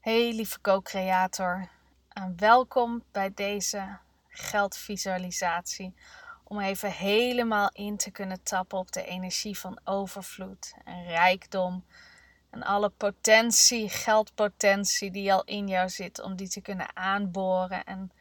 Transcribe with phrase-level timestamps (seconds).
[0.00, 1.68] Hey lieve co-creator,
[2.08, 3.98] en welkom bij deze
[4.28, 5.94] geldvisualisatie.
[6.44, 11.84] Om even helemaal in te kunnen tappen op de energie van overvloed en rijkdom.
[12.50, 18.12] En alle potentie, geldpotentie die al in jou zit, om die te kunnen aanboren en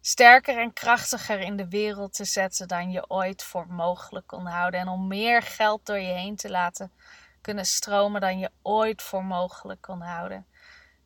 [0.00, 4.80] sterker en krachtiger in de wereld te zetten dan je ooit voor mogelijk kon houden.
[4.80, 6.92] En om meer geld door je heen te laten
[7.40, 10.46] kunnen stromen dan je ooit voor mogelijk kon houden.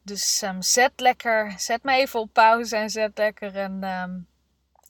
[0.05, 4.29] Dus um, zet lekker, zet me even op pauze en zet lekker een um,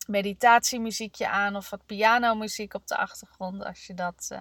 [0.07, 4.41] meditatiemuziekje aan of wat pianomuziek op de achtergrond als je dat uh,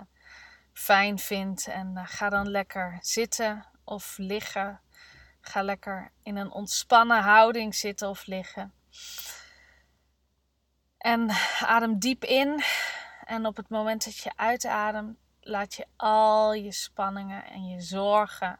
[0.73, 1.67] fijn vindt.
[1.67, 4.81] En uh, ga dan lekker zitten of liggen.
[5.41, 8.73] Ga lekker in een ontspannen houding zitten of liggen.
[10.97, 12.63] En adem diep in.
[13.25, 18.59] En op het moment dat je uitademt, laat je al je spanningen en je zorgen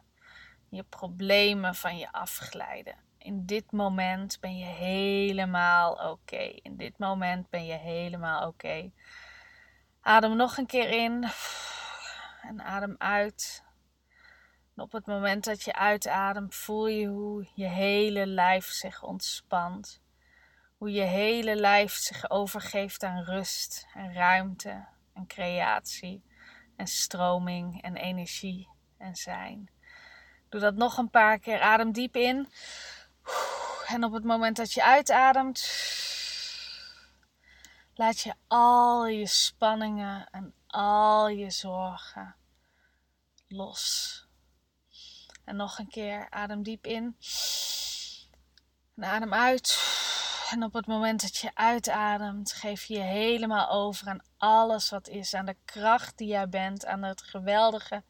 [0.74, 2.96] je problemen van je afglijden.
[3.18, 6.58] In dit moment ben je helemaal oké.
[6.62, 8.90] In dit moment ben je helemaal oké.
[10.00, 11.28] Adem nog een keer in
[12.42, 13.64] en adem uit.
[14.76, 20.02] Op het moment dat je uitademt, voel je hoe je hele lijf zich ontspant.
[20.76, 26.24] Hoe je hele lijf zich overgeeft aan rust en ruimte en creatie
[26.76, 29.73] en stroming en energie en zijn.
[30.54, 31.60] Doe dat nog een paar keer.
[31.60, 32.48] Adem diep in.
[33.86, 35.68] En op het moment dat je uitademt,
[37.94, 42.34] laat je al je spanningen en al je zorgen
[43.48, 44.26] los.
[45.44, 46.26] En nog een keer.
[46.30, 47.16] Adem diep in.
[48.96, 49.78] En adem uit.
[50.50, 55.08] En op het moment dat je uitademt, geef je je helemaal over aan alles wat
[55.08, 55.34] is.
[55.34, 56.86] Aan de kracht die jij bent.
[56.86, 58.02] Aan het geweldige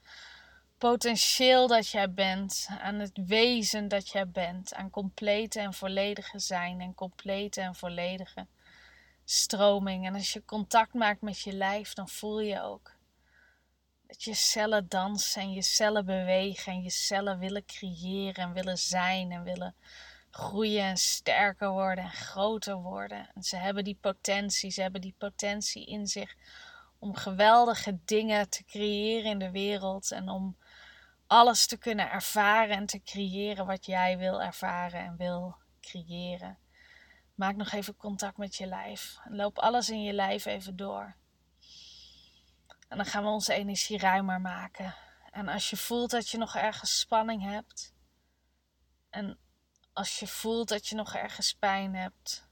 [0.90, 6.80] potentieel dat jij bent, aan het wezen dat jij bent, aan complete en volledige zijn
[6.80, 8.46] en complete en volledige
[9.24, 10.06] stroming.
[10.06, 12.92] En als je contact maakt met je lijf, dan voel je ook
[14.06, 18.78] dat je cellen dansen en je cellen bewegen en je cellen willen creëren en willen
[18.78, 19.74] zijn en willen
[20.30, 23.30] groeien en sterker worden en groter worden.
[23.34, 26.34] En ze hebben die potentie, ze hebben die potentie in zich
[26.98, 30.56] om geweldige dingen te creëren in de wereld en om
[31.34, 36.58] alles te kunnen ervaren en te creëren wat jij wil ervaren en wil creëren.
[37.34, 39.18] Maak nog even contact met je lijf.
[39.24, 41.16] Loop alles in je lijf even door.
[42.88, 44.94] En dan gaan we onze energie ruimer maken.
[45.30, 47.94] En als je voelt dat je nog ergens spanning hebt.
[49.10, 49.38] En
[49.92, 52.48] als je voelt dat je nog ergens pijn hebt.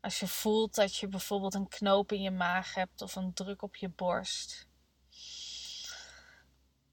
[0.00, 3.62] Als je voelt dat je bijvoorbeeld een knoop in je maag hebt of een druk
[3.62, 4.67] op je borst.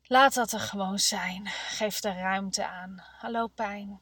[0.08, 1.48] Laat dat er gewoon zijn.
[1.48, 3.04] Geef er ruimte aan.
[3.20, 4.02] Hallo pijn.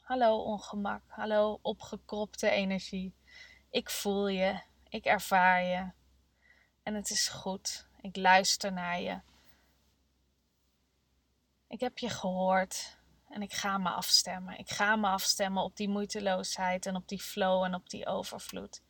[0.00, 1.02] Hallo ongemak.
[1.06, 3.14] Hallo opgekropte energie.
[3.70, 4.60] Ik voel je.
[4.88, 5.90] Ik ervaar je.
[6.82, 7.86] En het is goed.
[8.00, 9.20] Ik luister naar je.
[11.68, 14.58] Ik heb je gehoord en ik ga me afstemmen.
[14.58, 18.82] Ik ga me afstemmen op die moeiteloosheid en op die flow en op die overvloed.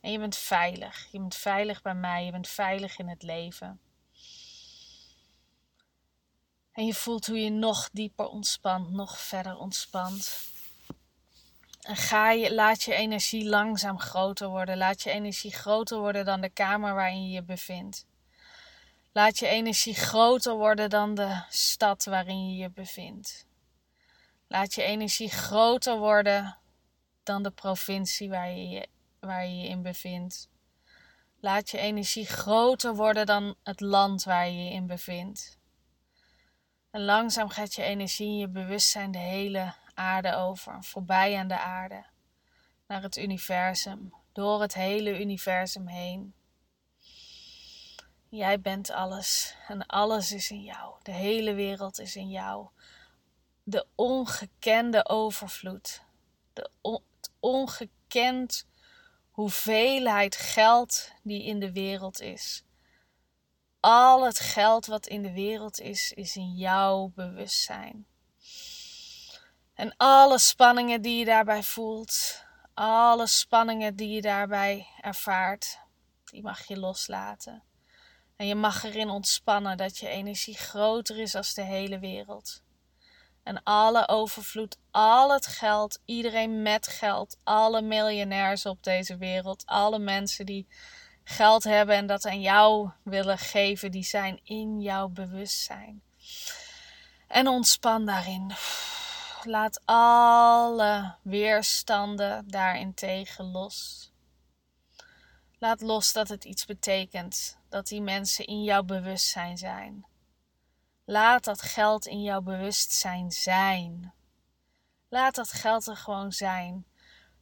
[0.00, 1.08] En je bent veilig.
[1.10, 2.24] Je bent veilig bij mij.
[2.24, 3.80] Je bent veilig in het leven.
[6.76, 10.50] En je voelt hoe je nog dieper ontspant, nog verder ontspant.
[11.82, 14.76] En ga je, laat je energie langzaam groter worden.
[14.76, 18.06] Laat je energie groter worden dan de kamer waarin je je bevindt.
[19.12, 23.46] Laat je energie groter worden dan de stad waarin je je bevindt.
[24.48, 26.58] Laat je energie groter worden
[27.22, 28.88] dan de provincie waar je
[29.20, 30.48] waar je, je in bevindt.
[31.40, 35.58] Laat je energie groter worden dan het land waar je je in bevindt.
[36.96, 41.58] En langzaam gaat je energie en je bewustzijn de hele aarde over, voorbij aan de
[41.58, 42.04] aarde,
[42.86, 46.34] naar het universum, door het hele universum heen.
[48.28, 50.94] Jij bent alles en alles is in jou.
[51.02, 52.68] De hele wereld is in jou.
[53.62, 56.02] De ongekende overvloed,
[56.52, 57.02] de on
[57.40, 58.66] ongekend
[59.30, 62.65] hoeveelheid geld die in de wereld is
[63.86, 68.06] al het geld wat in de wereld is, is in jouw bewustzijn.
[69.74, 72.44] En alle spanningen die je daarbij voelt,
[72.74, 75.78] alle spanningen die je daarbij ervaart,
[76.24, 77.62] die mag je loslaten.
[78.36, 82.62] En je mag erin ontspannen dat je energie groter is als de hele wereld.
[83.42, 89.98] En alle overvloed, al het geld, iedereen met geld, alle miljonairs op deze wereld, alle
[89.98, 90.66] mensen die
[91.28, 96.02] geld hebben en dat aan jou willen geven, die zijn in jouw bewustzijn.
[97.26, 98.52] En ontspan daarin.
[99.42, 104.10] Laat alle weerstanden daarentegen los.
[105.58, 110.06] Laat los dat het iets betekent dat die mensen in jouw bewustzijn zijn.
[111.04, 114.14] Laat dat geld in jouw bewustzijn zijn.
[115.08, 116.86] Laat dat geld er gewoon zijn.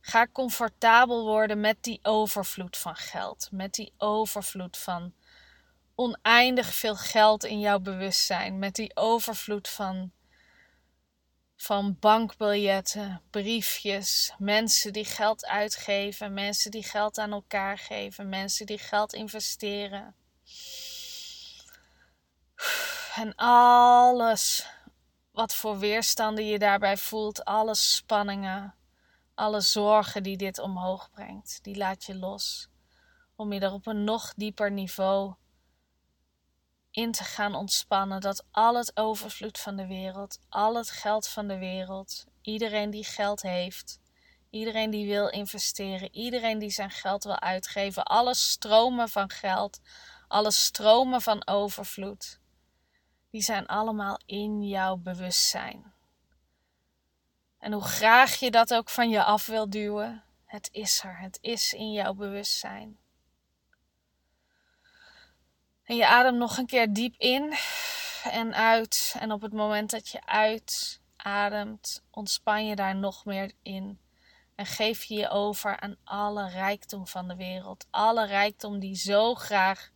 [0.07, 5.15] Ga comfortabel worden met die overvloed van geld, met die overvloed van
[5.95, 10.13] oneindig veel geld in jouw bewustzijn, met die overvloed van,
[11.57, 18.79] van bankbiljetten, briefjes, mensen die geld uitgeven, mensen die geld aan elkaar geven, mensen die
[18.79, 20.15] geld investeren.
[23.15, 24.67] En alles
[25.33, 28.75] wat voor weerstanden je daarbij voelt, alle spanningen,
[29.35, 32.69] alle zorgen die dit omhoog brengt, die laat je los.
[33.37, 35.35] Om je er op een nog dieper niveau
[36.95, 38.21] in te gaan ontspannen.
[38.21, 43.05] Dat al het overvloed van de wereld, al het geld van de wereld, iedereen die
[43.05, 44.01] geld heeft,
[44.51, 49.81] iedereen die wil investeren, iedereen die zijn geld wil uitgeven, alle stromen van geld,
[50.29, 52.41] alle stromen van overvloed,
[53.31, 55.94] die zijn allemaal in jouw bewustzijn.
[57.65, 61.39] En hoe graag je dat ook van je af wil duwen, het is er, het
[61.41, 62.99] is in jouw bewustzijn.
[65.85, 67.55] En je ademt nog een keer diep in
[68.25, 69.15] en uit.
[69.19, 74.01] En op het moment dat je uitademt, ontspan je daar nog meer in.
[74.55, 77.87] En geef je je over aan alle rijkdom van de wereld.
[77.91, 79.91] Alle rijkdom die zo graag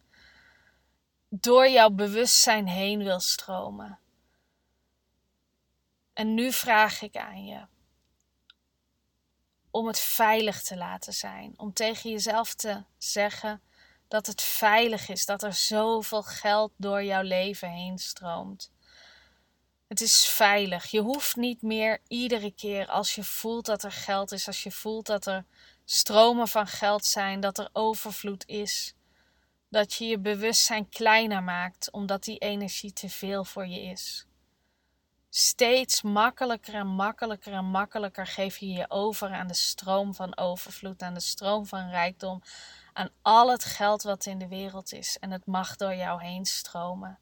[1.29, 3.99] door jouw bewustzijn heen wil stromen.
[6.19, 7.67] En nu vraag ik aan je
[9.71, 11.55] om het veilig te laten zijn.
[11.57, 13.63] Om tegen jezelf te zeggen
[14.09, 18.73] dat het veilig is, dat er zoveel geld door jouw leven heen stroomt.
[19.89, 20.87] Het is veilig.
[20.87, 24.71] Je hoeft niet meer iedere keer als je voelt dat er geld is, als je
[24.71, 25.45] voelt dat er
[25.85, 28.95] stromen van geld zijn, dat er overvloed is,
[29.69, 34.28] dat je je bewustzijn kleiner maakt omdat die energie te veel voor je is.
[35.41, 41.03] Steeds makkelijker en makkelijker en makkelijker geef je je over aan de stroom van overvloed,
[41.03, 42.43] aan de stroom van rijkdom,
[42.93, 46.45] aan al het geld wat in de wereld is en het mag door jou heen
[46.45, 47.19] stromen.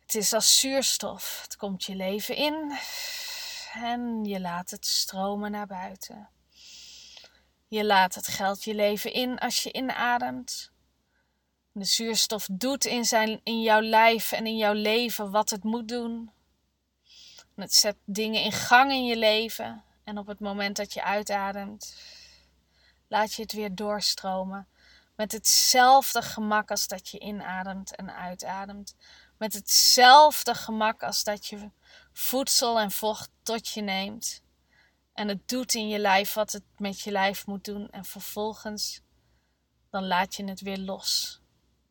[0.00, 1.40] Het is als zuurstof.
[1.42, 2.78] Het komt je leven in
[3.72, 6.28] en je laat het stromen naar buiten.
[7.68, 10.72] Je laat het geld je leven in als je inademt.
[11.72, 15.88] De zuurstof doet in, zijn, in jouw lijf en in jouw leven wat het moet
[15.88, 16.32] doen.
[17.54, 19.84] Het zet dingen in gang in je leven.
[20.04, 21.96] En op het moment dat je uitademt,
[23.08, 24.68] laat je het weer doorstromen.
[25.16, 28.96] Met hetzelfde gemak als dat je inademt en uitademt.
[29.38, 31.70] Met hetzelfde gemak als dat je
[32.12, 34.42] voedsel en vocht tot je neemt.
[35.12, 37.90] En het doet in je lijf wat het met je lijf moet doen.
[37.90, 39.02] En vervolgens
[39.90, 41.40] dan laat je het weer los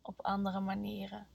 [0.02, 1.28] op andere manieren.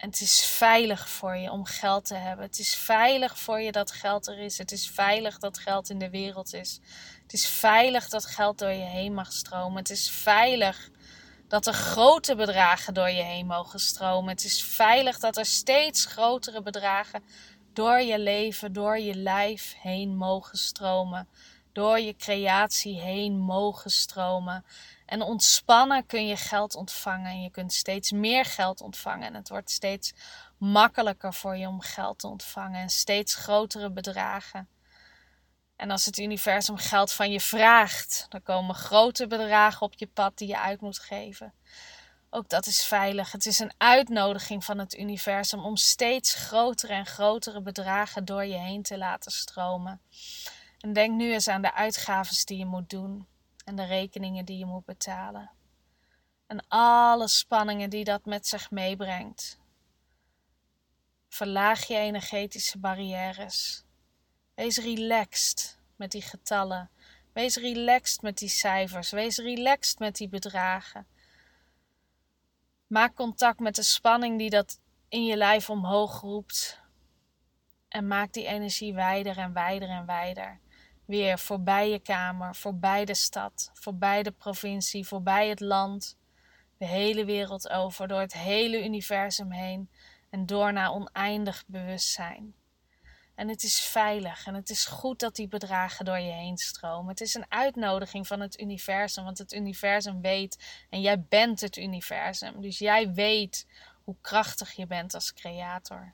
[0.00, 2.44] En het is veilig voor je om geld te hebben.
[2.46, 4.58] Het is veilig voor je dat geld er is.
[4.58, 6.80] Het is veilig dat geld in de wereld is.
[7.22, 9.78] Het is veilig dat geld door je heen mag stromen.
[9.78, 10.90] Het is veilig
[11.48, 14.30] dat er grote bedragen door je heen mogen stromen.
[14.30, 17.22] Het is veilig dat er steeds grotere bedragen
[17.72, 21.28] door je leven, door je lijf heen mogen stromen.
[21.72, 24.64] Door je creatie heen mogen stromen.
[25.10, 27.30] En ontspannen kun je geld ontvangen.
[27.30, 29.26] En je kunt steeds meer geld ontvangen.
[29.26, 30.12] En het wordt steeds
[30.58, 32.80] makkelijker voor je om geld te ontvangen.
[32.80, 34.68] En steeds grotere bedragen.
[35.76, 40.38] En als het universum geld van je vraagt, dan komen grote bedragen op je pad
[40.38, 41.54] die je uit moet geven.
[42.30, 43.32] Ook dat is veilig.
[43.32, 48.58] Het is een uitnodiging van het universum om steeds grotere en grotere bedragen door je
[48.58, 50.00] heen te laten stromen.
[50.80, 53.28] En denk nu eens aan de uitgaven die je moet doen
[53.70, 55.50] en de rekeningen die je moet betalen.
[56.46, 59.58] En alle spanningen die dat met zich meebrengt.
[61.28, 63.84] Verlaag je energetische barrières.
[64.54, 66.90] Wees relaxed met die getallen.
[67.32, 69.10] Wees relaxed met die cijfers.
[69.10, 71.06] Wees relaxed met die bedragen.
[72.86, 76.80] Maak contact met de spanning die dat in je lijf omhoog roept.
[77.88, 80.60] En maak die energie wijder en wijder en wijder
[81.10, 86.16] weer voorbij je kamer, voorbij de stad, voorbij de provincie, voorbij het land,
[86.78, 89.90] de hele wereld over, door het hele universum heen
[90.30, 92.54] en door naar oneindig bewustzijn.
[93.34, 97.10] En het is veilig en het is goed dat die bedragen door je heen stromen.
[97.10, 101.76] Het is een uitnodiging van het universum, want het universum weet en jij bent het
[101.76, 102.60] universum.
[102.60, 103.66] Dus jij weet
[104.04, 106.12] hoe krachtig je bent als creator.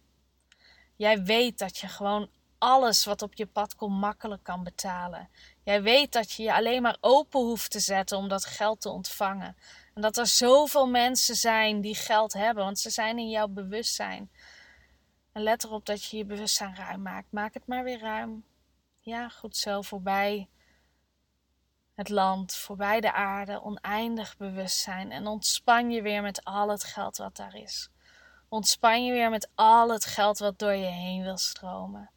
[0.96, 5.28] Jij weet dat je gewoon alles wat op je pad komt makkelijk kan betalen.
[5.62, 8.88] Jij weet dat je je alleen maar open hoeft te zetten om dat geld te
[8.88, 9.56] ontvangen.
[9.94, 14.30] En dat er zoveel mensen zijn die geld hebben, want ze zijn in jouw bewustzijn.
[15.32, 17.32] En let erop dat je je bewustzijn ruim maakt.
[17.32, 18.44] Maak het maar weer ruim.
[19.00, 20.48] Ja, goed zo, voorbij
[21.94, 25.12] het land, voorbij de aarde, oneindig bewustzijn.
[25.12, 27.90] En ontspan je weer met al het geld wat daar is.
[28.48, 32.10] Ontspan je weer met al het geld wat door je heen wil stromen.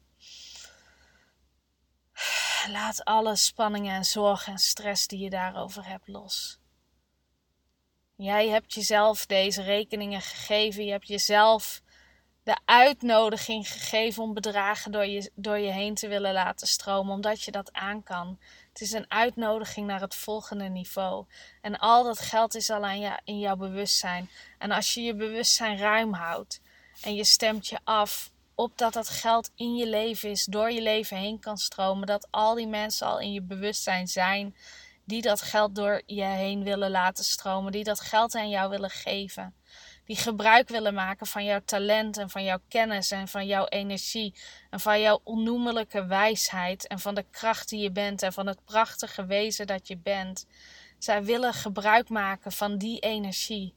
[2.68, 6.58] Laat alle spanningen en zorgen en stress die je daarover hebt los.
[8.16, 10.84] Jij hebt jezelf deze rekeningen gegeven.
[10.84, 11.82] Je hebt jezelf
[12.42, 17.42] de uitnodiging gegeven om bedragen door je, door je heen te willen laten stromen, omdat
[17.42, 18.38] je dat aan kan.
[18.68, 21.26] Het is een uitnodiging naar het volgende niveau.
[21.60, 24.30] En al dat geld is al aan je, in jouw bewustzijn.
[24.58, 26.60] En als je je bewustzijn ruim houdt
[27.02, 28.29] en je stemt je af
[28.60, 32.28] op dat dat geld in je leven is, door je leven heen kan stromen, dat
[32.30, 34.56] al die mensen al in je bewustzijn zijn
[35.04, 38.90] die dat geld door je heen willen laten stromen, die dat geld aan jou willen
[38.90, 39.54] geven
[40.10, 44.34] die gebruik willen maken van jouw talent en van jouw kennis en van jouw energie
[44.70, 48.64] en van jouw onnoemelijke wijsheid en van de kracht die je bent en van het
[48.64, 50.46] prachtige wezen dat je bent.
[50.98, 53.74] Zij willen gebruik maken van die energie.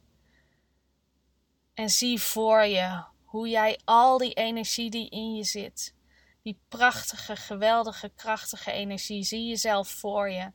[1.74, 5.94] En zie voor je hoe jij al die energie die in je zit,
[6.42, 10.52] die prachtige, geweldige, krachtige energie, zie jezelf voor je.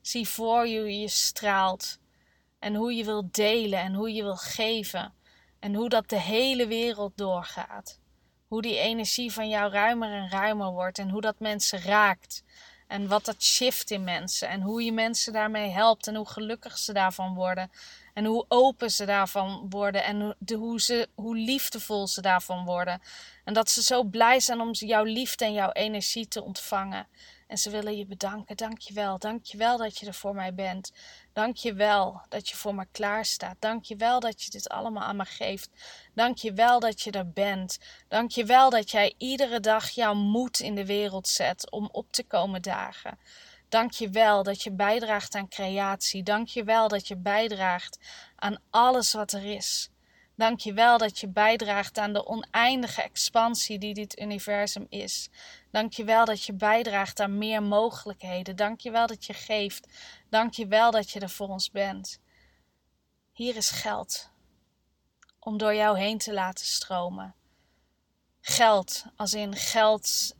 [0.00, 1.98] Zie voor je hoe je straalt
[2.58, 5.14] en hoe je wilt delen en hoe je wilt geven.
[5.58, 8.00] En hoe dat de hele wereld doorgaat.
[8.48, 12.44] Hoe die energie van jou ruimer en ruimer wordt en hoe dat mensen raakt.
[12.86, 16.78] En wat dat shift in mensen en hoe je mensen daarmee helpt en hoe gelukkig
[16.78, 17.70] ze daarvan worden.
[18.16, 23.02] En hoe open ze daarvan worden en hoe, ze, hoe liefdevol ze daarvan worden.
[23.44, 27.06] En dat ze zo blij zijn om jouw liefde en jouw energie te ontvangen.
[27.46, 28.56] En ze willen je bedanken.
[28.56, 29.18] Dank je wel.
[29.18, 30.92] Dank je wel dat je er voor mij bent.
[31.32, 33.56] Dank je wel dat je voor me klaar staat.
[33.58, 35.70] Dank je wel dat je dit allemaal aan me geeft.
[36.14, 37.78] Dank je wel dat je er bent.
[38.08, 42.12] Dank je wel dat jij iedere dag jouw moed in de wereld zet om op
[42.12, 43.18] te komen dagen.
[43.68, 46.22] Dank je wel dat je bijdraagt aan creatie.
[46.22, 47.98] Dank je wel dat je bijdraagt
[48.36, 49.90] aan alles wat er is.
[50.36, 55.28] Dank je wel dat je bijdraagt aan de oneindige expansie die dit universum is.
[55.70, 58.56] Dank je wel dat je bijdraagt aan meer mogelijkheden.
[58.56, 59.88] Dank je wel dat je geeft.
[60.28, 62.20] Dank je wel dat je er voor ons bent.
[63.32, 64.30] Hier is geld
[65.38, 67.34] om door jou heen te laten stromen.
[68.40, 70.36] Geld, als in geld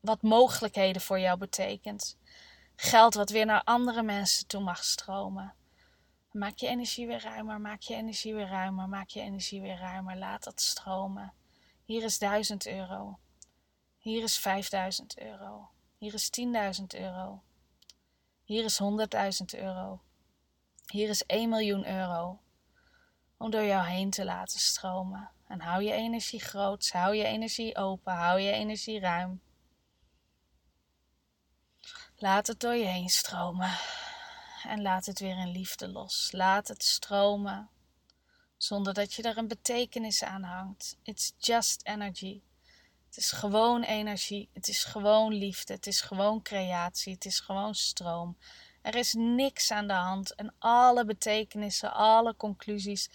[0.00, 2.16] wat mogelijkheden voor jou betekent.
[2.76, 5.54] Geld wat weer naar andere mensen toe mag stromen.
[6.30, 10.16] Maak je energie weer ruimer, maak je energie weer ruimer, maak je energie weer ruimer.
[10.16, 11.32] Laat dat stromen.
[11.84, 13.18] Hier is 1000 euro.
[13.98, 15.68] Hier is 5000 euro.
[15.98, 16.30] Hier is
[16.80, 17.42] 10.000 euro.
[18.44, 20.00] Hier is 100.000 euro.
[20.86, 22.40] Hier is 1 miljoen euro.
[23.36, 25.30] Om door jou heen te laten stromen.
[25.48, 29.40] En hou je energie groot, hou je energie open, hou je energie ruim.
[32.18, 33.78] Laat het door je heen stromen
[34.62, 36.28] en laat het weer in liefde los.
[36.32, 37.68] Laat het stromen
[38.56, 40.96] zonder dat je er een betekenis aan hangt.
[41.02, 42.42] It's just energy.
[43.06, 44.48] Het is gewoon energie.
[44.52, 45.72] Het is gewoon liefde.
[45.72, 47.12] Het is gewoon creatie.
[47.12, 48.38] Het is gewoon stroom.
[48.82, 53.10] Er is niks aan de hand en alle betekenissen, alle conclusies,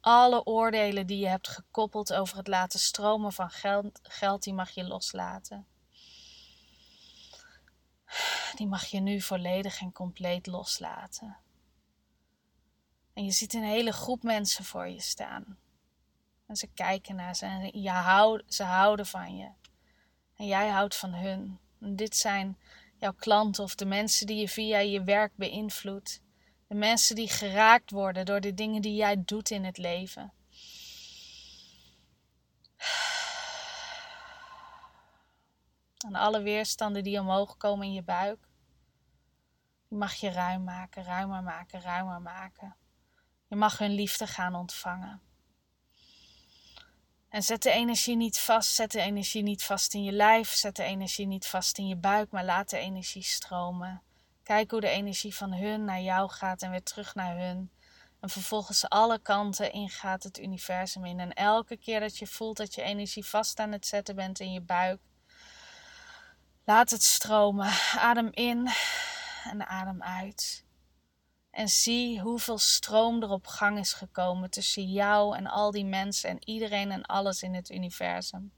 [0.00, 4.70] alle oordelen die je hebt gekoppeld over het laten stromen van geld, geld die mag
[4.70, 5.66] je loslaten
[8.56, 11.36] die mag je nu volledig en compleet loslaten.
[13.14, 15.58] En je ziet een hele groep mensen voor je staan.
[16.46, 19.50] En ze kijken naar ze en je houd, ze houden van je.
[20.36, 21.58] En jij houdt van hun.
[21.78, 22.58] Dit zijn
[22.96, 26.22] jouw klanten of de mensen die je via je werk beïnvloedt.
[26.66, 30.32] De mensen die geraakt worden door de dingen die jij doet in het leven.
[36.06, 38.48] En alle weerstanden die omhoog komen in je buik,
[39.88, 42.76] die mag je ruim maken, ruimer maken, ruimer maken.
[43.48, 45.20] Je mag hun liefde gaan ontvangen.
[47.28, 50.76] En zet de energie niet vast, zet de energie niet vast in je lijf, zet
[50.76, 54.02] de energie niet vast in je buik, maar laat de energie stromen.
[54.42, 57.70] Kijk hoe de energie van hun naar jou gaat en weer terug naar hun.
[58.20, 61.20] En vervolgens alle kanten ingaat het universum in.
[61.20, 64.52] En elke keer dat je voelt dat je energie vast aan het zetten bent in
[64.52, 65.00] je buik,
[66.68, 67.72] Laat het stromen.
[67.98, 68.68] Adem in
[69.44, 70.64] en adem uit.
[71.50, 76.30] En zie hoeveel stroom er op gang is gekomen tussen jou en al die mensen
[76.30, 78.52] en iedereen en alles in het universum.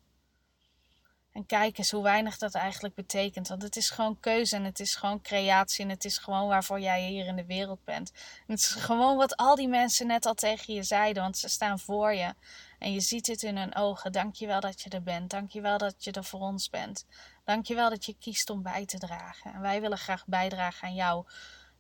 [1.39, 3.49] En kijk eens hoe weinig dat eigenlijk betekent.
[3.49, 6.81] Want het is gewoon keuze en het is gewoon creatie en het is gewoon waarvoor
[6.81, 8.13] jij hier in de wereld bent.
[8.47, 11.49] En het is gewoon wat al die mensen net al tegen je zeiden, want ze
[11.49, 12.35] staan voor je.
[12.79, 14.13] En je ziet het in hun ogen.
[14.13, 15.31] Dankjewel dat je er bent.
[15.31, 17.07] Dankjewel dat je er voor ons bent.
[17.45, 19.53] Dankjewel dat je kiest om bij te dragen.
[19.55, 21.25] En wij willen graag bijdragen aan jou.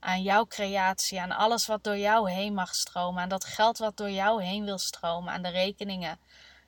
[0.00, 3.96] Aan jouw creatie, aan alles wat door jou heen mag stromen, aan dat geld wat
[3.96, 6.18] door jou heen wil stromen, aan de rekeningen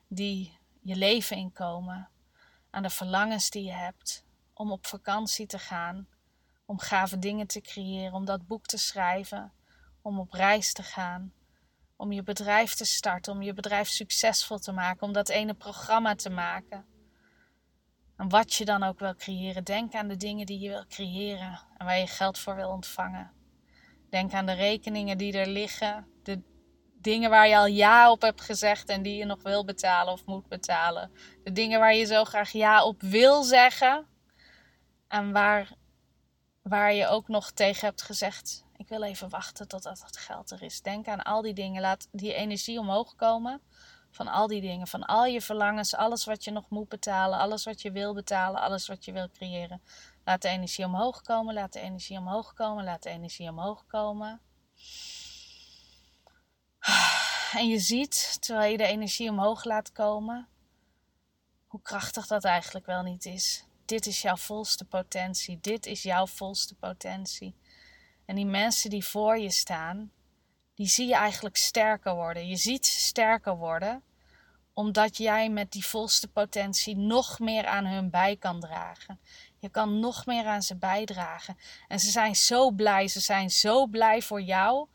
[0.07, 2.09] die je leven inkomen,
[2.71, 6.07] aan de verlangens die je hebt om op vakantie te gaan,
[6.65, 9.53] om gave dingen te creëren, om dat boek te schrijven,
[10.01, 11.33] om op reis te gaan,
[11.95, 16.15] om je bedrijf te starten, om je bedrijf succesvol te maken, om dat ene programma
[16.15, 16.85] te maken.
[18.17, 21.59] En wat je dan ook wil creëren, denk aan de dingen die je wil creëren
[21.77, 23.31] en waar je geld voor wil ontvangen.
[24.09, 26.41] Denk aan de rekeningen die er liggen, de
[27.01, 30.25] dingen waar je al ja op hebt gezegd en die je nog wil betalen of
[30.25, 31.11] moet betalen.
[31.43, 34.07] De dingen waar je zo graag ja op wil zeggen
[35.07, 35.69] en waar,
[36.61, 40.63] waar je ook nog tegen hebt gezegd: Ik wil even wachten totdat het geld er
[40.63, 40.81] is.
[40.81, 43.61] Denk aan al die dingen, laat die energie omhoog komen.
[44.11, 47.65] Van al die dingen, van al je verlangens, alles wat je nog moet betalen, alles
[47.65, 49.81] wat je wil betalen, alles wat je wil creëren.
[50.25, 54.41] Laat de energie omhoog komen, laat de energie omhoog komen, laat de energie omhoog komen.
[57.53, 60.47] En je ziet, terwijl je de energie omhoog laat komen,
[61.67, 63.65] hoe krachtig dat eigenlijk wel niet is.
[63.85, 65.59] Dit is jouw volste potentie.
[65.61, 67.55] Dit is jouw volste potentie.
[68.25, 70.11] En die mensen die voor je staan,
[70.75, 72.47] die zie je eigenlijk sterker worden.
[72.47, 74.03] Je ziet ze sterker worden,
[74.73, 79.19] omdat jij met die volste potentie nog meer aan hun bij kan dragen.
[79.59, 81.57] Je kan nog meer aan ze bijdragen.
[81.87, 84.87] En ze zijn zo blij, ze zijn zo blij voor jou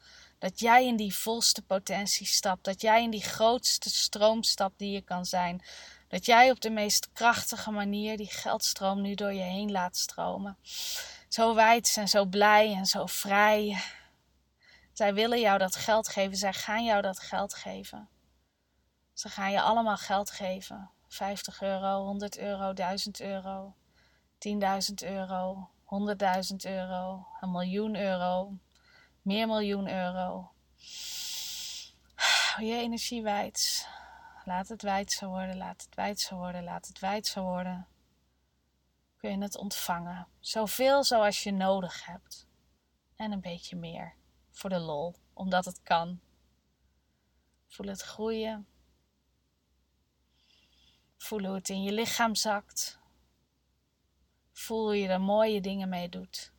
[0.47, 2.65] dat jij in die volste potentie stapt.
[2.65, 5.63] Dat jij in die grootste stroom stapt die je kan zijn.
[6.09, 10.57] Dat jij op de meest krachtige manier die geldstroom nu door je heen laat stromen.
[11.29, 13.83] Zo wijd en zo blij en zo vrij.
[14.93, 16.37] Zij willen jou dat geld geven.
[16.37, 18.09] Zij gaan jou dat geld geven.
[19.13, 20.91] Ze gaan je allemaal geld geven.
[21.09, 23.75] 50 euro, 100 euro, 1000 euro,
[24.39, 28.59] 10.000 euro, 100.000 euro, een miljoen euro,
[29.27, 30.53] meer miljoen euro.
[32.59, 33.89] Je energie wijd.
[34.45, 37.89] Laat het wijd zo worden, laat het wijd zo worden, laat het wijd zo worden.
[39.17, 40.29] Kun je het ontvangen.
[40.41, 42.47] Zoveel zoals je nodig hebt.
[43.17, 44.15] En een beetje meer.
[44.51, 46.21] Voor de lol, omdat het kan.
[47.67, 48.67] Voel het groeien.
[51.17, 52.99] Voel hoe het in je lichaam zakt.
[54.53, 56.55] Voel hoe je er mooie dingen mee doet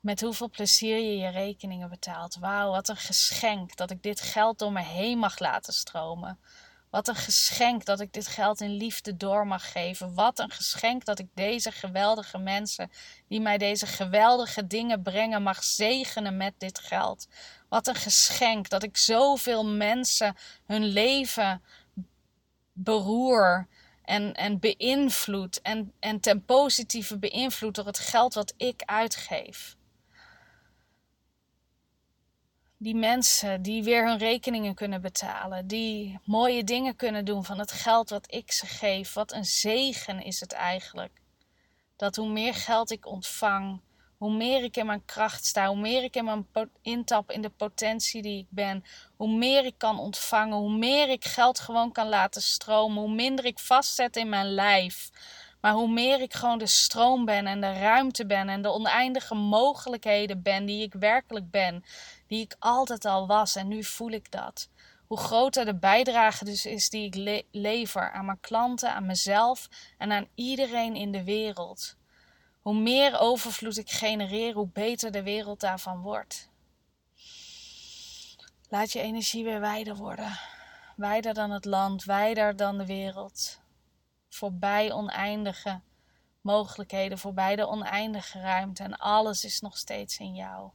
[0.00, 2.36] met hoeveel plezier je je rekeningen betaalt.
[2.36, 6.38] Wauw, wat een geschenk dat ik dit geld door me heen mag laten stromen.
[6.90, 10.14] Wat een geschenk dat ik dit geld in liefde door mag geven.
[10.14, 12.90] Wat een geschenk dat ik deze geweldige mensen,
[13.28, 17.28] die mij deze geweldige dingen brengen, mag zegenen met dit geld.
[17.68, 21.62] Wat een geschenk dat ik zoveel mensen hun leven
[22.72, 23.68] beroer
[24.04, 25.60] en, en beïnvloed.
[25.60, 29.76] En, en ten positieve beïnvloed door het geld wat ik uitgeef
[32.78, 37.72] die mensen die weer hun rekeningen kunnen betalen, die mooie dingen kunnen doen van het
[37.72, 39.12] geld wat ik ze geef.
[39.12, 41.20] Wat een zegen is het eigenlijk.
[41.96, 43.80] Dat hoe meer geld ik ontvang,
[44.16, 46.46] hoe meer ik in mijn kracht sta, hoe meer ik in mijn
[46.82, 48.84] intap in de potentie die ik ben,
[49.16, 53.44] hoe meer ik kan ontvangen, hoe meer ik geld gewoon kan laten stromen, hoe minder
[53.44, 55.10] ik vastzet in mijn lijf.
[55.60, 59.34] Maar hoe meer ik gewoon de stroom ben en de ruimte ben en de oneindige
[59.34, 61.84] mogelijkheden ben die ik werkelijk ben,
[62.28, 64.68] die ik altijd al was en nu voel ik dat.
[65.06, 70.12] Hoe groter de bijdrage dus is die ik lever aan mijn klanten, aan mezelf en
[70.12, 71.96] aan iedereen in de wereld.
[72.60, 76.48] Hoe meer overvloed ik genereer, hoe beter de wereld daarvan wordt.
[78.68, 80.38] Laat je energie weer wijder worden.
[80.96, 83.60] Wijder dan het land, wijder dan de wereld.
[84.28, 85.80] Voorbij oneindige
[86.40, 90.70] mogelijkheden, voorbij de oneindige ruimte en alles is nog steeds in jou.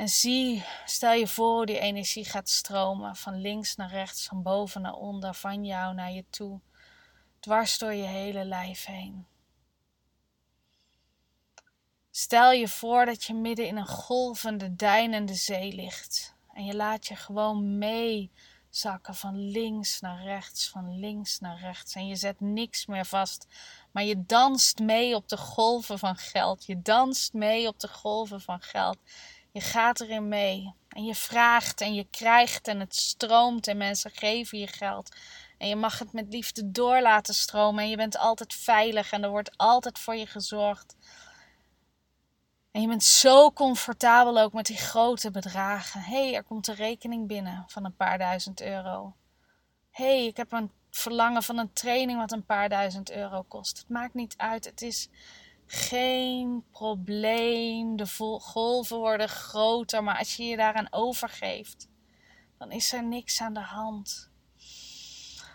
[0.00, 4.82] En zie, stel je voor die energie gaat stromen van links naar rechts, van boven
[4.82, 6.60] naar onder, van jou naar je toe,
[7.40, 9.26] dwars door je hele lijf heen.
[12.10, 17.06] Stel je voor dat je midden in een golvende, deinende zee ligt en je laat
[17.06, 18.30] je gewoon mee
[18.70, 21.94] zakken van links naar rechts, van links naar rechts.
[21.94, 23.46] En je zet niks meer vast,
[23.90, 26.66] maar je danst mee op de golven van geld.
[26.66, 28.98] Je danst mee op de golven van geld.
[29.52, 30.74] Je gaat erin mee.
[30.88, 35.16] En je vraagt en je krijgt en het stroomt en mensen geven je geld.
[35.58, 37.82] En je mag het met liefde door laten stromen.
[37.82, 40.96] En je bent altijd veilig en er wordt altijd voor je gezorgd.
[42.70, 46.00] En je bent zo comfortabel ook met die grote bedragen.
[46.00, 49.14] Hé, hey, er komt een rekening binnen van een paar duizend euro.
[49.90, 53.78] Hé, hey, ik heb een verlangen van een training wat een paar duizend euro kost.
[53.78, 54.64] Het maakt niet uit.
[54.64, 55.08] Het is
[55.72, 57.96] geen probleem.
[57.96, 58.06] De
[58.40, 61.88] golven worden groter, maar als je je daaraan overgeeft,
[62.58, 64.30] dan is er niks aan de hand.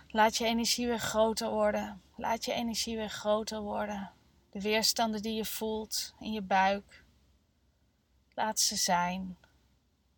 [0.08, 2.02] Laat je energie weer groter worden.
[2.16, 4.12] Laat je energie weer groter worden.
[4.52, 7.04] De weerstanden die je voelt in je buik.
[8.34, 9.38] Laat ze zijn.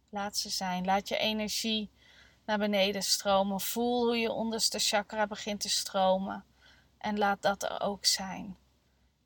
[0.10, 0.86] Laat ze zijn.
[0.86, 1.90] Laat je energie
[2.46, 3.62] naar beneden stromen.
[3.62, 6.46] Voel hoe je onderste chakra begint te stromen.
[6.98, 8.58] En laat dat er ook zijn.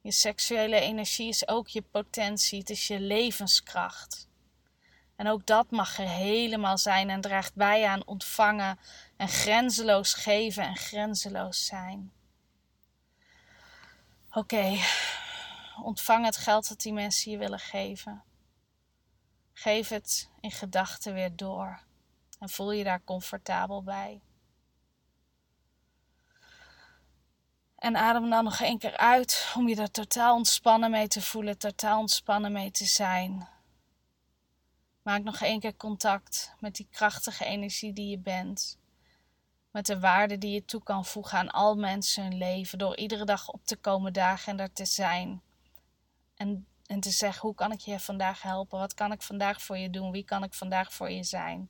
[0.01, 4.29] Je seksuele energie is ook je potentie, het is je levenskracht.
[5.15, 8.79] En ook dat mag er helemaal zijn en draagt bij aan ontvangen
[9.17, 12.11] en grenzeloos geven en grenzeloos zijn.
[14.31, 14.77] Oké,
[15.83, 18.23] ontvang het geld dat die mensen je willen geven.
[19.53, 21.83] Geef het in gedachten weer door
[22.39, 24.21] en voel je daar comfortabel bij.
[27.81, 31.57] En adem dan nog één keer uit om je er totaal ontspannen mee te voelen,
[31.57, 33.47] totaal ontspannen mee te zijn.
[35.01, 38.79] Maak nog één keer contact met die krachtige energie die je bent.
[39.71, 42.77] Met de waarde die je toe kan voegen aan al mensen hun leven.
[42.77, 45.41] Door iedere dag op te komen dagen en er te zijn.
[46.35, 48.79] En, en te zeggen: hoe kan ik je vandaag helpen?
[48.79, 50.11] Wat kan ik vandaag voor je doen?
[50.11, 51.69] Wie kan ik vandaag voor je zijn?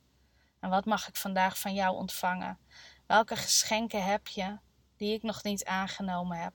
[0.60, 2.58] En wat mag ik vandaag van jou ontvangen?
[3.06, 4.58] Welke geschenken heb je
[5.02, 6.52] die ik nog niet aangenomen heb.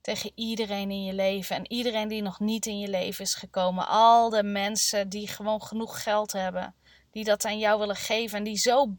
[0.00, 3.88] Tegen iedereen in je leven en iedereen die nog niet in je leven is gekomen.
[3.88, 6.74] Al de mensen die gewoon genoeg geld hebben,
[7.10, 8.94] die dat aan jou willen geven en die zo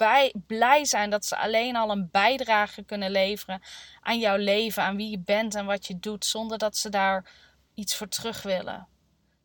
[0.48, 3.62] blij zijn dat ze alleen al een bijdrage kunnen leveren
[4.02, 7.32] aan jouw leven, aan wie je bent en wat je doet, zonder dat ze daar
[7.74, 8.88] iets voor terug willen.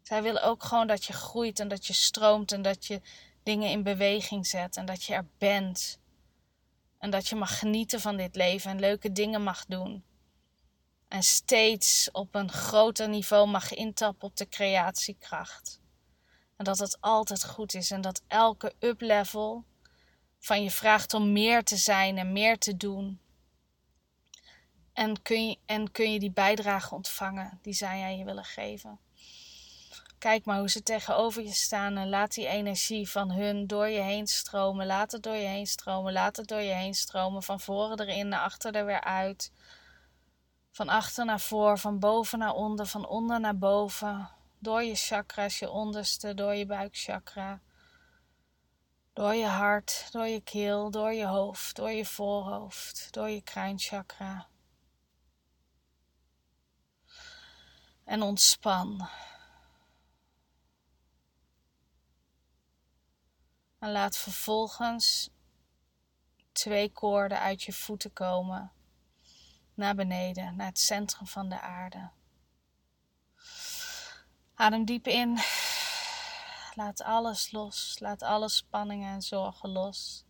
[0.03, 3.01] Zij willen ook gewoon dat je groeit en dat je stroomt en dat je
[3.43, 6.03] dingen in beweging zet en dat je er bent.
[7.05, 10.05] En dat je mag genieten van dit leven en leuke dingen mag doen.
[11.09, 15.81] En steeds op een groter niveau mag intappen op de creatiekracht.
[16.57, 19.65] En dat het altijd goed is en dat elke up-level
[20.39, 23.21] van je vraagt om meer te zijn en meer te doen.
[24.93, 28.99] En kun je, en kun je die bijdrage ontvangen die zij aan je willen geven.
[30.25, 34.01] Kijk maar hoe ze tegenover je staan en laat die energie van hun door je
[34.01, 34.87] heen stromen.
[34.87, 36.13] Laat het door je heen stromen.
[36.13, 37.43] Laat het door je heen stromen.
[37.43, 39.53] Van voren erin, naar achter er weer uit.
[40.71, 44.31] Van achter naar voor, van boven naar onder, van onder naar boven.
[44.59, 47.61] Door je chakra's, je onderste, door je buikchakra.
[49.13, 54.47] Door je hart, door je keel, door je hoofd, door je voorhoofd, door je kruinchakra.
[58.05, 59.09] En ontspan.
[63.85, 65.31] En laat vervolgens
[66.53, 68.73] twee koorden uit je voeten komen
[69.75, 72.11] naar beneden, naar het centrum van de aarde.
[74.55, 75.39] Adem diep in.
[76.75, 77.97] Laat alles los.
[78.01, 80.25] Laat alle spanningen en zorgen los.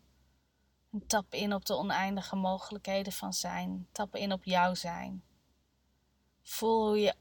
[0.93, 3.89] En tap in op de oneindige mogelijkheden van zijn.
[3.93, 5.25] Tap in op jouw zijn.
[6.43, 7.15] Voel hoe je,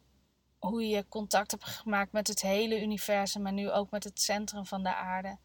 [0.60, 4.65] hoe je contact hebt gemaakt met het hele universum, maar nu ook met het centrum
[4.65, 5.38] van de aarde.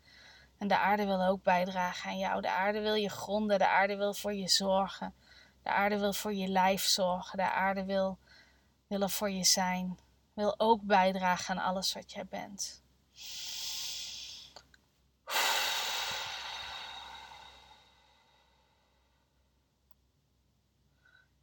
[0.59, 2.41] En de aarde wil ook bijdragen aan jou.
[2.41, 3.59] De aarde wil je gronden.
[3.59, 5.15] De aarde wil voor je zorgen.
[5.63, 7.39] De aarde wil voor je lijf zorgen.
[7.39, 8.19] De aarde wil,
[8.87, 9.99] wil er voor je zijn.
[10.35, 12.83] Wil ook bijdragen aan alles wat jij bent.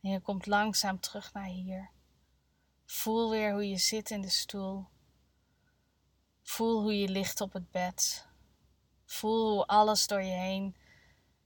[0.01, 1.89] En je komt langzaam terug naar hier.
[2.85, 4.85] Voel weer hoe je zit in de stoel.
[6.41, 8.27] Voel hoe je ligt op het bed.
[9.15, 10.75] Voel hoe alles door je heen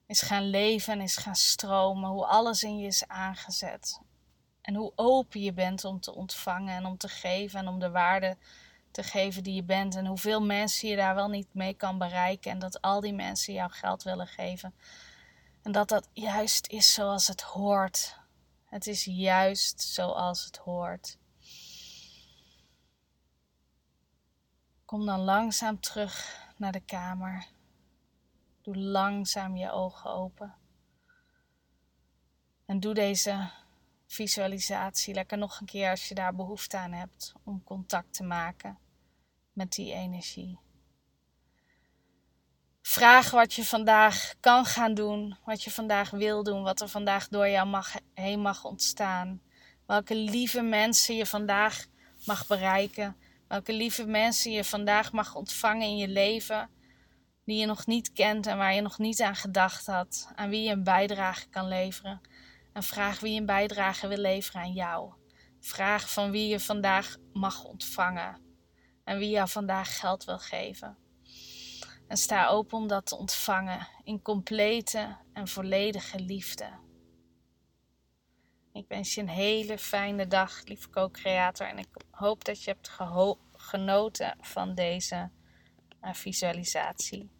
[0.06, 2.10] is gaan leven en is gaan stromen.
[2.10, 4.02] Hoe alles in je is aangezet.
[4.62, 7.90] En hoe open je bent om te ontvangen en om te geven en om de
[7.90, 8.38] waarde
[8.92, 9.96] te geven die je bent.
[9.96, 12.52] En hoeveel mensen je daar wel niet mee kan bereiken.
[12.52, 14.74] En dat al die mensen jou geld willen geven.
[15.62, 18.18] En dat dat juist is zoals het hoort.
[18.66, 21.18] Het is juist zoals het hoort.
[24.86, 27.58] Kom dan langzaam terug naar de kamer.
[28.70, 30.56] Doe langzaam je ogen open.
[32.66, 33.50] En doe deze
[34.08, 38.78] visualisatie lekker nog een keer als je daar behoefte aan hebt om contact te maken
[39.54, 40.60] met die energie.
[42.82, 47.28] Vraag wat je vandaag kan gaan doen, wat je vandaag wil doen, wat er vandaag
[47.28, 49.42] door jou mag, heen mag ontstaan.
[49.86, 51.86] Welke lieve mensen je vandaag
[52.26, 53.18] mag bereiken.
[53.48, 56.70] Welke lieve mensen je vandaag mag ontvangen in je leven.
[57.50, 60.32] Die je nog niet kent en waar je nog niet aan gedacht had.
[60.36, 62.22] Aan wie je een bijdrage kan leveren.
[62.74, 65.14] En vraag wie een bijdrage wil leveren aan jou.
[65.60, 68.42] Vraag van wie je vandaag mag ontvangen.
[69.04, 70.98] En wie jou vandaag geld wil geven.
[72.08, 76.70] En sta open om dat te ontvangen in complete en volledige liefde.
[78.74, 81.68] Ik wens je een hele fijne dag, lieve co-creator.
[81.68, 82.92] En ik hoop dat je hebt
[83.54, 85.30] genoten van deze
[86.02, 87.38] uh, visualisatie.